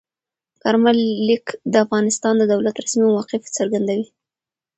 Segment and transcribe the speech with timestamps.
[0.61, 0.97] کارمل
[1.27, 4.07] لیک د افغانستان د دولت رسمي موقف څرګندوي.